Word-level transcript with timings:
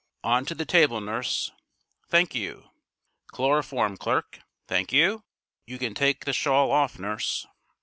On 0.23 0.45
to 0.45 0.55
the 0.55 0.65
table, 0.65 0.99
nurse! 0.99 1.51
Thank 2.09 2.33
you! 2.33 2.71
Chloroform, 3.27 3.97
clerk! 3.97 4.39
Thank 4.65 4.91
you! 4.91 5.23
You 5.67 5.77
can 5.77 5.93
take 5.93 6.25
the 6.25 6.33
shawl 6.33 6.71
off, 6.71 6.97
nurse." 6.97 7.45